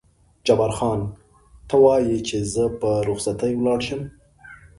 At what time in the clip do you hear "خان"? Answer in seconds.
0.77-1.01